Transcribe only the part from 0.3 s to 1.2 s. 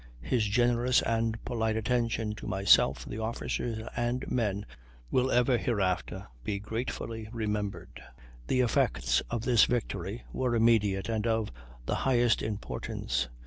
generous